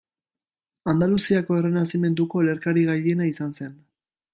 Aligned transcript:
Andaluziako 0.93 1.59
Errenazimentuko 1.59 2.43
olerkari 2.45 2.89
gailena 2.91 3.33
izan 3.35 3.59
zen. 3.61 3.83